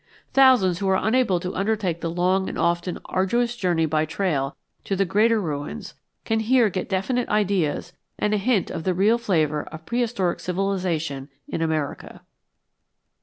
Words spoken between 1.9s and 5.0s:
the long and often arduous journeys by trail to